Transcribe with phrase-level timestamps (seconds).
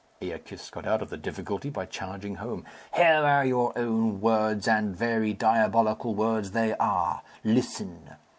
[0.19, 2.65] Æacus got out of the difficulty by charging home.
[2.95, 7.21] "Here are your own words, and very diabolical words they are.
[7.43, 8.09] Listen."